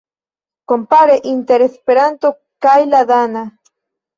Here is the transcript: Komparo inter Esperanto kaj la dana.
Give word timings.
Komparo 0.71 1.17
inter 1.33 1.65
Esperanto 1.67 2.33
kaj 2.67 2.77
la 2.95 3.07
dana. 3.13 3.49